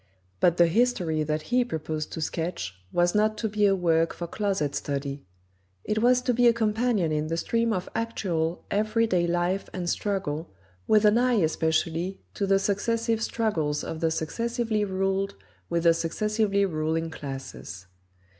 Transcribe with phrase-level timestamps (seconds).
[0.39, 4.25] But the history that he proposed to sketch was not to be a work for
[4.25, 5.21] closet study.
[5.83, 9.87] It was to be a companion in the stream of actual, every day life and
[9.87, 10.49] struggle,
[10.87, 15.35] with an eye especially to the successive struggles of the successively ruled
[15.69, 17.85] with the successively ruling classes.